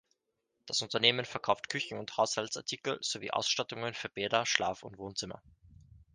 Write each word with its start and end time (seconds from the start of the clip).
Das 0.65 0.81
Unternehmen 0.81 1.25
verkauft 1.25 1.69
Küchen- 1.69 1.99
und 1.99 2.17
Haushaltsartikel 2.17 2.97
sowie 3.01 3.29
Ausstattungen 3.29 3.93
für 3.93 4.09
Bäder, 4.09 4.47
Schlaf- 4.47 4.81
und 4.81 4.97
Wohnzimmer. 4.97 5.43